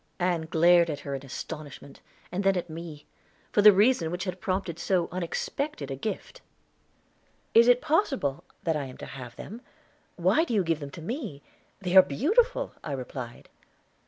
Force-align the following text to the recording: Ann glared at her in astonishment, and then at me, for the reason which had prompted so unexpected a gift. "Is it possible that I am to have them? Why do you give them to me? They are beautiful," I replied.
Ann 0.19 0.47
glared 0.47 0.89
at 0.89 1.01
her 1.01 1.13
in 1.13 1.23
astonishment, 1.23 2.01
and 2.31 2.43
then 2.43 2.57
at 2.57 2.71
me, 2.71 3.05
for 3.51 3.61
the 3.61 3.71
reason 3.71 4.09
which 4.09 4.23
had 4.23 4.41
prompted 4.41 4.79
so 4.79 5.07
unexpected 5.11 5.91
a 5.91 5.95
gift. 5.95 6.41
"Is 7.53 7.67
it 7.67 7.83
possible 7.83 8.43
that 8.63 8.75
I 8.75 8.85
am 8.85 8.97
to 8.97 9.05
have 9.05 9.35
them? 9.35 9.61
Why 10.15 10.43
do 10.43 10.55
you 10.55 10.63
give 10.63 10.79
them 10.79 10.89
to 10.89 11.03
me? 11.03 11.43
They 11.81 11.95
are 11.95 12.01
beautiful," 12.01 12.73
I 12.83 12.93
replied. 12.93 13.47